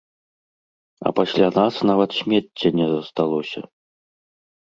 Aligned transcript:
А 1.09 1.11
пасля 1.17 1.49
нас 1.59 1.73
нават 1.89 2.17
смецця 2.19 2.69
не 2.79 2.87
засталося. 2.95 3.61